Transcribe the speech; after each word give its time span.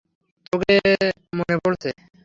তোকে 0.45 0.75
মনে 1.37 1.55
পড়ছে। 1.63 1.89